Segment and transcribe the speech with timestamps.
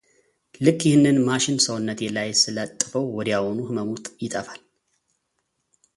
[0.65, 3.89] ልክ ይህንን ማሽን ሰውነቴ ላይ ስለጥፈው ወዲያውኑ ህመሙ
[4.23, 4.61] ይጠፋል።